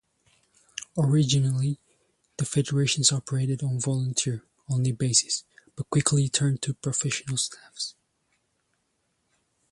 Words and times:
Originally, 0.97 1.77
the 2.37 2.43
federations 2.45 3.11
operated 3.11 3.61
on 3.61 3.79
volunteer 3.79 4.43
only 4.67 4.91
basis, 4.91 5.43
but 5.75 5.91
quickly 5.91 6.27
turned 6.27 6.59
to 6.63 6.73
professional 6.73 7.37
staffs. 7.37 7.93